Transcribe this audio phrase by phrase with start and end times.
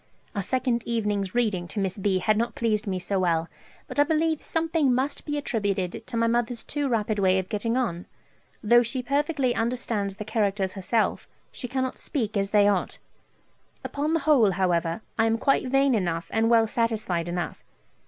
[0.35, 2.17] Our second evening's reading to Miss B.
[2.17, 3.47] had not pleased me so well,
[3.87, 7.77] but I believe something must be attributed to my mother's too rapid way of getting
[7.77, 8.07] on:
[8.63, 12.97] though she perfectly understands the characters herself, she cannot speak as they ought.
[13.83, 17.63] Upon the whole, however, I am quite vain enough and well satisfied enough.